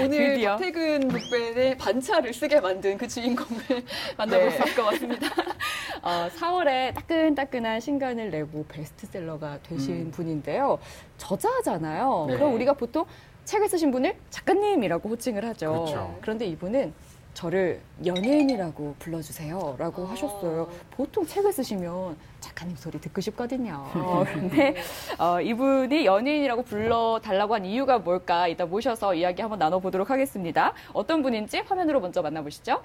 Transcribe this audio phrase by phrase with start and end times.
[0.00, 0.56] 오늘 드디어.
[0.56, 3.62] 박태근 북벤의 반차를 쓰게 만든 그 주인공을
[4.16, 4.50] 만나볼 네.
[4.50, 5.26] 수 있을 것 같습니다.
[6.02, 10.10] 어, 4월에 따끈따끈한 신간을 내고 베스트셀러가 되신 음.
[10.10, 10.78] 분인데요.
[11.18, 12.26] 저자잖아요.
[12.28, 12.36] 네.
[12.36, 13.04] 그럼 우리가 보통
[13.44, 15.70] 책을 쓰신 분을 작가님이라고 호칭을 하죠.
[15.72, 16.18] 그렇죠.
[16.22, 16.92] 그런데 이분은
[17.34, 20.10] 저를 연예인이라고 불러주세요 라고 아.
[20.12, 20.68] 하셨어요.
[20.92, 23.84] 보통 책을 쓰시면 작가님 소리 듣고 싶거든요.
[24.32, 24.76] 근데
[25.18, 30.72] 어, 이분이 연예인이라고 불러달라고 한 이유가 뭘까 이따 모셔서 이야기 한번 나눠보도록 하겠습니다.
[30.92, 32.82] 어떤 분인지 화면으로 먼저 만나보시죠.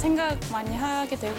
[0.00, 1.36] 생각 많이 하게 되고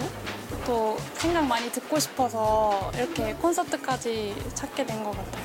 [0.67, 5.43] 또 생각 많이 듣고 싶어서 이렇게 콘서트까지 찾게 된 것 같아요.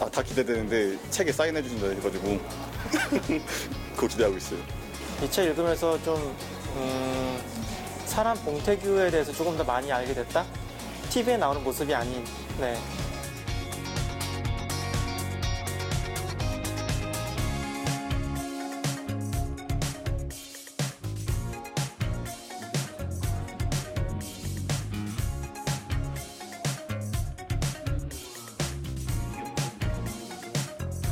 [0.00, 2.40] 아, 다 기대되는데 책에 사인해 주신다 해가지고
[3.94, 4.58] 그거 기대하고 있어요.
[5.22, 6.34] 이 책 읽으면서 좀
[6.76, 7.38] 음,
[8.06, 10.46] 사람 봉태규에 대해서 조금 더 많이 알게 됐다.
[11.10, 12.24] TV에 나오는 모습이 아닌.
[12.58, 12.78] 네.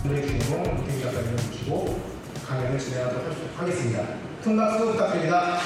[0.06, 2.00] 오늘의 주인공 이태규 작가님을 모시고
[2.46, 3.26] 강연을 진행하도록
[3.56, 4.04] 하겠습니다.
[4.40, 5.58] 큰 박수 부탁드립니다.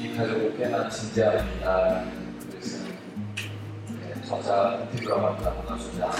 [0.00, 2.04] 이 가족을 꽤나 진지합니다.
[2.50, 2.78] 그래서
[4.00, 6.10] 네, 저자 반갑습니다.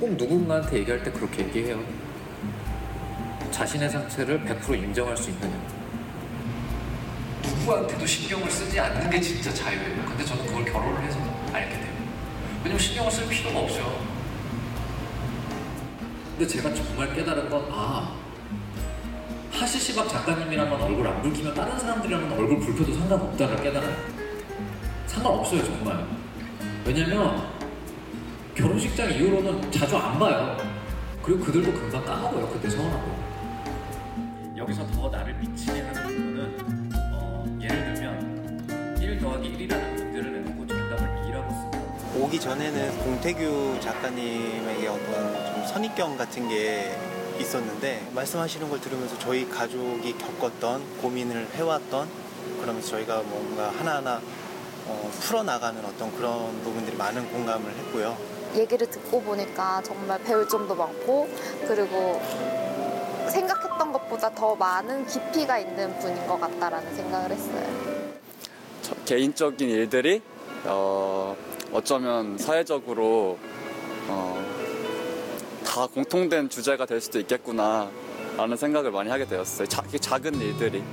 [0.00, 1.84] 꼭 누군가한테 얘기할 때 그렇게 얘기해요.
[3.50, 5.79] 자신의 상태를 100% 인정할 수 있느냐.
[7.70, 10.04] 누구한테도 신경을 쓰지 않는 게 진짜 자유예요.
[10.04, 11.18] 근데 저는 그걸 결혼을 해서
[11.52, 11.92] 알게 돼요.
[12.58, 14.04] 왜냐면 신경을 쓸 필요가 없죠.
[16.36, 18.16] 근데 제가 정말 깨달은 건, 아,
[19.52, 23.96] 하시시박 작가님이랑만 얼굴 안 붉히면 다른 사람들이랑은 얼굴 붉혀도 상관없다를 깨달아요.
[25.06, 26.04] 상관없어요, 정말.
[26.84, 27.50] 왜냐면
[28.54, 30.56] 결혼식장 이후로는 자주 안 봐요.
[31.22, 32.48] 그리고 그들도 금방 까먹어요.
[32.48, 33.30] 그때 서운하고.
[34.56, 36.79] 여기서 더 나를 미치게 하는 들면
[39.40, 46.18] 1 더하기 1이라는 문제를 내놓고 정답을 2라고 쓰고 오기 전에는 봉태규 작가님에게 어떤 좀 선입견
[46.18, 46.94] 같은 게
[47.38, 52.08] 있었는데 말씀하시는 걸 들으면서 저희 가족이 겪었던 고민을 해왔던
[52.60, 54.20] 그러면서 저희가 뭔가 하나하나
[54.86, 58.16] 어, 풀어나가는 어떤 그런 부분들이 많은 공감을 했고요.
[58.54, 61.28] 얘기를 듣고 보니까 정말 배울 점도 많고
[61.66, 62.20] 그리고
[63.28, 67.89] 생각했던 것보다 더 많은 깊이가 있는 분인 것 같다라는 생각을 했어요.
[69.10, 70.22] 저- 개인적인 일들이
[70.66, 71.36] 어,
[71.72, 73.38] 어쩌면 사회적으로
[74.06, 74.44] 어,
[75.66, 77.90] 다 공통된 주제가 될 수도 있겠구나
[78.36, 79.66] 라는 생각을 많이 하게 되었어요.
[79.66, 80.84] 자, 작은 일들이.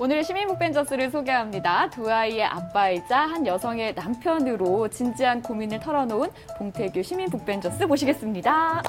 [0.00, 1.90] 오늘 시민북벤저스를 소개합니다.
[1.90, 8.82] 두 아이의 아빠이자 한 여성의 남편으로 진지한 고민을 털어놓은 봉태규 시민북벤저스 모시겠습니다.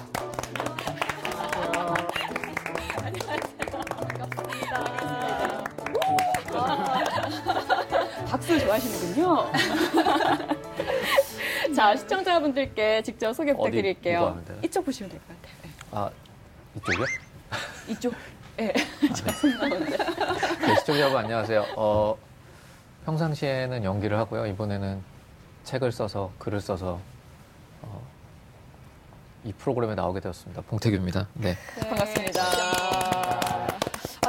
[8.28, 9.52] 박수 좋아하시는군요.
[11.76, 14.42] 자, 시청자분들께 직접 소개 부탁드릴게요.
[14.64, 15.54] 이쪽 보시면 될 것 같아요.
[15.64, 15.70] 네.
[15.92, 16.10] 아
[16.76, 17.06] 이쪽이요?
[17.88, 18.14] 이쪽.
[18.60, 18.74] 예.
[18.74, 21.66] 네, 시청자 여러분 안녕하세요.
[21.78, 22.18] 어,
[23.06, 24.46] 평상시에는 연기를 하고요.
[24.48, 25.02] 이번에는
[25.64, 27.00] 책을 써서 글을 써서
[27.82, 28.06] 어,
[29.46, 30.62] 이 프로그램에 나오게 되었습니다.
[30.64, 31.28] 봉태규입니다.
[31.36, 31.56] 네.
[31.82, 32.79] 반갑습니다.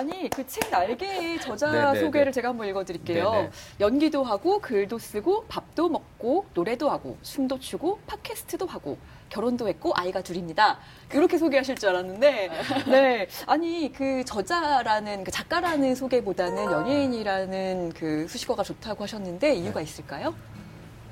[0.00, 2.32] 아니 그 책 날개의 저자 네, 네, 소개를 네.
[2.32, 3.30] 제가 한번 읽어드릴게요.
[3.32, 3.50] 네, 네.
[3.80, 8.96] 연기도 하고 글도 쓰고 밥도 먹고 노래도 하고 춤도 추고 팟캐스트도 하고
[9.28, 10.78] 결혼도 했고 아이가 둘입니다.
[11.12, 12.50] 이렇게 소개하실 줄 알았는데
[12.88, 20.34] 네 아니 그 저자라는 그 작가라는 소개보다는 연예인이라는 그 수식어가 좋다고 하셨는데 이유가 있을까요?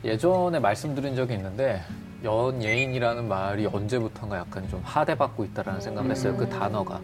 [0.03, 1.83] 예전에 말씀드린 적이 있는데
[2.25, 6.35] 연예인이라는 말이 언제부턴가 약간 좀 하대받고 있다라는 생각을 했어요.
[6.37, 7.01] 그 단어가.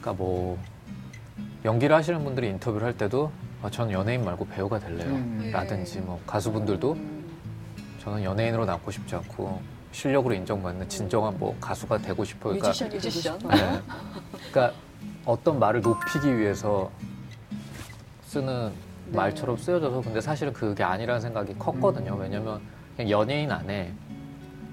[0.00, 0.58] 그러니까 뭐
[1.64, 3.30] 연기를 하시는 분들이 인터뷰를 할 때도
[3.62, 5.08] 아, 저는 연예인 말고 배우가 될래요.
[5.08, 5.50] 음.
[5.52, 6.96] 라든지 뭐 가수분들도
[8.00, 9.60] 저는 연예인으로 남고 싶지 않고
[9.92, 12.54] 실력으로 인정받는 진정한 뭐 가수가 되고 싶어요.
[12.54, 13.38] 그러니까, 뮤지션, 뮤지션.
[13.38, 13.80] 네.
[14.50, 14.72] 그러니까
[15.24, 16.90] 어떤 말을 높이기 위해서
[18.24, 18.72] 쓰는
[19.06, 19.16] 네.
[19.16, 22.16] 말처럼 쓰여져서 근데 사실은 그게 아니라는 생각이 컸거든요.
[22.16, 22.60] 왜냐면
[22.96, 23.92] 그냥 연예인 안에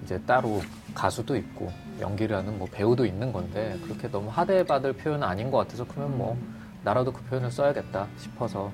[0.04, 0.62] 이제 따로
[0.96, 5.86] 가수도 있고 연기를 하는 뭐 배우도 있는 건데 그렇게 너무 하대받을 표현은 아닌 것 같아서
[5.86, 6.38] 그러면 뭐
[6.84, 8.72] 나라도 그 표현을 써야겠다 싶어서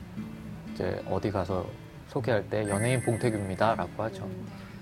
[0.73, 1.65] 이제 어디 가서
[2.09, 4.27] 소개할 때 연예인 봉태규입니다라고 하죠.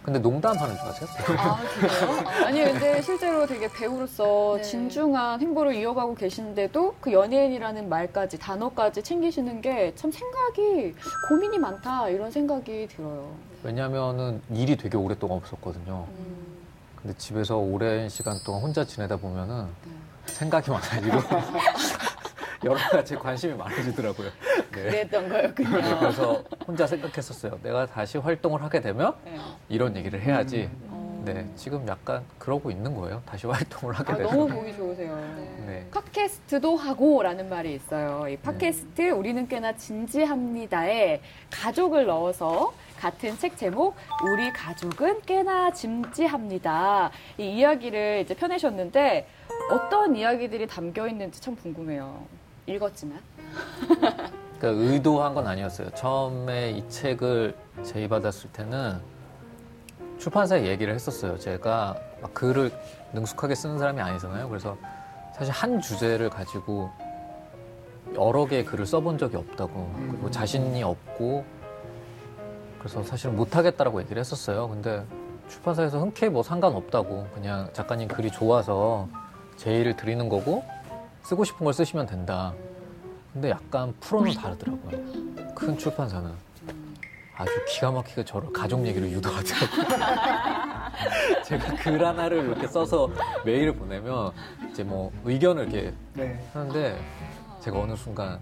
[0.04, 1.10] 근데 농담하는 줄 아세요?
[1.38, 2.46] 아, 그래요?
[2.46, 4.62] 아니 근데 실제로 되게 배우로서 네.
[4.62, 10.94] 진중한 행보를 이어가고 계신데도 그 연예인이라는 말까지 단어까지 챙기시는 게 참 생각이
[11.30, 13.32] 고민이 많다 이런 생각이 들어요.
[13.64, 16.06] 왜냐면은 일이 되게 오랫동안 없었거든요.
[17.02, 19.68] 근데 집에서 오랜 시간 동안 혼자 지내다 보면은
[20.26, 21.18] 생각이 많아지고
[22.64, 24.30] 여러 가지 관심이 많아지더라고요.
[24.30, 24.64] 네.
[24.72, 25.82] 그랬던 거였군요.
[25.82, 27.60] 네, 그래서 혼자 생각했었어요.
[27.62, 29.38] 내가 다시 활동을 하게 되면 네.
[29.70, 30.70] 이런 얘기를 해야지.
[30.90, 31.04] 어.
[31.26, 33.22] 네, 지금 약간 그러고 있는 거예요.
[33.26, 34.32] 다시 활동을 하게 아, 되면.
[34.32, 35.16] 너무 보기 좋으세요.
[35.66, 35.88] 네.
[35.92, 38.28] 팟캐스트도 하고라는 말이 있어요.
[38.28, 47.12] 이 팟캐스트 우리는 꽤나 진지합니다에 가족을 넣어서 같은 책 제목 우리 가족은 꽤나 진지합니다.
[47.38, 49.28] 이 이야기를 이제 펴내셨는데
[49.72, 52.26] 어떤 이야기들이 담겨 있는지 참 궁금해요.
[52.66, 53.20] 읽었지만.
[54.60, 55.90] 그러니까 의도한 건 아니었어요.
[55.92, 59.00] 처음에 이 책을 제의받았을 때는
[60.18, 61.38] 출판사에 얘기를 했었어요.
[61.38, 62.72] 제가 막 글을
[63.12, 64.48] 능숙하게 쓰는 사람이 아니잖아요.
[64.48, 64.78] 그래서
[65.36, 66.90] 사실 한 주제를 가지고
[68.16, 71.44] 여러 개의 글을 써본 적이 없다고 그리고 자신이 없고
[72.80, 74.70] 그래서 사실은 못하겠다라고 얘기를 했었어요.
[74.70, 75.04] 근데
[75.50, 79.08] 출판사에서 흔쾌히 뭐 상관없다고 그냥 작가님 글이 좋아서
[79.58, 80.64] 제의를 드리는 거고
[81.24, 82.54] 쓰고 싶은 걸 쓰시면 된다.
[83.32, 85.56] 근데 약간 프로는 다르더라고요.
[85.56, 86.32] 큰 출판사는
[87.36, 90.84] 아주 기가 막히게 저를 가족 얘기로 유도하더라고요.
[91.44, 93.10] 제가 글 하나를 이렇게 써서
[93.44, 94.32] 메일을 보내면
[94.70, 96.40] 이제 뭐 의견을 이렇게 네.
[96.54, 97.00] 하는데
[97.62, 98.40] 제가 어느 순간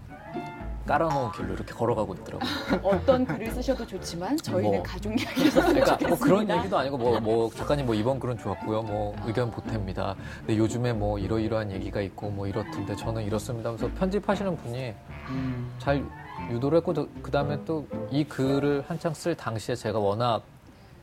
[0.86, 2.50] 깔아놓은 길로 이렇게 걸어가고 있더라고요.
[2.82, 4.82] 어떤 글을 쓰셔도 좋지만 저희는 뭐.
[4.82, 6.08] 가족 이야기를 그러니까 좋겠습니다.
[6.08, 8.82] 뭐 그런 얘기도 아니고 뭐, 뭐 작가님 뭐 이번 글은 좋았고요.
[8.82, 10.16] 뭐 의견 보탭니다.
[10.38, 14.94] 근데 요즘에 뭐 이러이러한 얘기가 있고 뭐 이렇던데 저는 이렇습니다 하면서 편집하시는 분이
[15.28, 15.74] 음.
[15.78, 16.04] 잘
[16.50, 16.92] 유도를 했고
[17.22, 20.42] 그 다음에 또 이 글을 한창 쓸 당시에 제가 워낙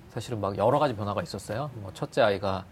[0.09, 1.71] 사실은 막 여러 가지 변화가 있었어요.
[1.75, 2.65] 뭐 첫째 아이가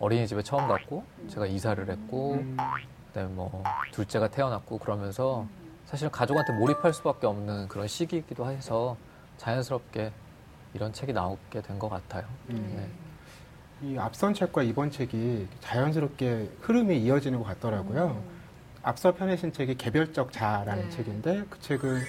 [0.00, 2.56] 어린이집에 처음 갔고 제가 이사를 했고 음.
[3.08, 3.62] 그다음에 뭐
[3.92, 5.46] 둘째가 태어났고 그러면서
[5.88, 8.94] 사실 가족한테 몰입할 수밖에 없는 그런 시기이기도 해서
[9.38, 10.12] 자연스럽게
[10.74, 12.24] 이런 책이 나오게 된 것 같아요.
[12.50, 12.74] 음.
[12.76, 13.88] 네.
[13.88, 18.22] 이 앞선 책과 이번 책이 자연스럽게 흐름이 이어지는 것 같더라고요.
[18.82, 20.90] 앞서 펴내신 책이 개별적 자라는 네.
[20.90, 22.00] 책인데 그 책은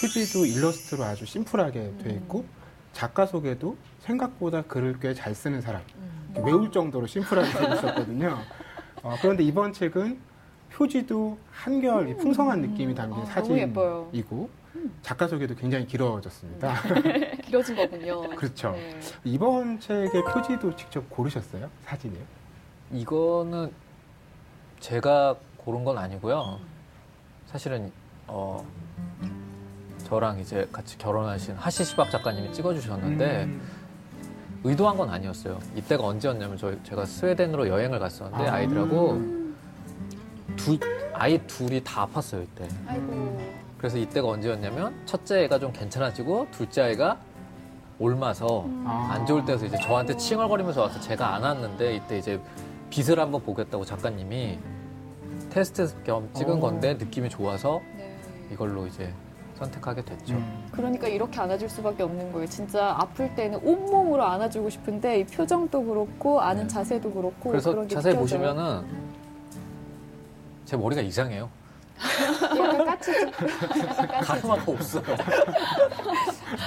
[0.00, 2.44] 휴지도 일러스트로 아주 심플하게 돼 있고
[2.92, 5.82] 작가 소개도 생각보다 글을 꽤 잘 쓰는 사람
[6.34, 8.36] 외울 정도로 심플하게 돼 있었거든요.
[9.02, 10.18] 어, 그런데 이번 책은
[10.72, 13.26] 표지도 한결 이 풍성한 느낌이 담긴 아.
[13.26, 14.50] 사진이고
[15.02, 16.74] 작가 소개도 굉장히 길어졌습니다.
[17.42, 18.28] 길어진 거군요.
[18.36, 18.72] 그렇죠.
[18.72, 19.00] 네.
[19.24, 21.68] 이번 책의 표지도 직접 고르셨어요?
[21.84, 22.20] 사진이요?
[22.92, 23.72] 이거는
[24.80, 26.60] 제가 고른 건 아니고요.
[27.46, 27.90] 사실은
[28.26, 28.64] 어
[30.04, 33.60] 저랑 이제 같이 결혼하신 하시시박 작가님이 찍어주셨는데 음.
[34.64, 35.58] 의도한 건 아니었어요.
[35.76, 38.54] 이때가 언제였냐면 저 제가 스웨덴으로 여행을 갔었는데 아.
[38.54, 38.60] 아.
[38.60, 39.37] 이들하고
[40.68, 40.78] 둘
[41.14, 42.68] 아이 둘이 다 아팠어요 이때.
[42.86, 43.38] 아이고.
[43.78, 47.16] 그래서 이때가 언제였냐면 첫째 애가 좀 괜찮아지고 둘째 아이가
[47.98, 49.10] 옮아서 아.
[49.12, 52.40] 안 좋을 때서 이제 저한테 칭얼거리면서 와서 제가 안 왔는데 이때 이제
[52.90, 54.58] 빛을 한번 보겠다고 작가님이
[55.50, 56.60] 테스트 겸 찍은 어.
[56.60, 58.16] 건데 느낌이 좋아서 네.
[58.52, 59.12] 이걸로 이제
[59.54, 60.34] 선택하게 됐죠.
[60.34, 60.68] 음.
[60.70, 62.46] 그러니까 이렇게 안아줄 수밖에 없는 거예요.
[62.46, 66.68] 진짜 아플 때는 온몸으로 안아주고 싶은데 이 표정도 그렇고 아는 네.
[66.68, 68.20] 자세도 그렇고 그래서 그런 게 자세히 느껴져요.
[68.40, 68.97] 보시면은
[70.68, 71.48] 제 머리가 이상해요.
[73.98, 74.20] 약간.
[74.20, 75.02] 가르마가 없어요.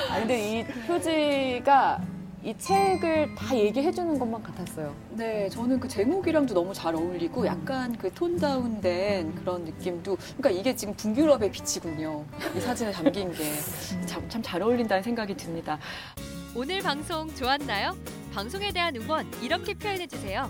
[0.10, 2.02] 아 근데 이 표지가
[2.44, 4.96] 이 책을 다 얘기해 주는 것만 같았어요.
[5.12, 10.76] 네, 저는 그 제목이랑도 너무 잘 어울리고 약간 그 톤 다운된 그런 느낌도 그러니까 이게
[10.76, 12.26] 지금 북유럽의 빛이군요.
[12.56, 13.44] 이 사진에 담긴 게
[14.08, 15.78] 참 잘 어울린다는 생각이 듭니다.
[16.56, 17.96] 오늘 방송 좋았나요?
[18.34, 20.50] 방송에 대한 응원 이렇게 표현해 주세요.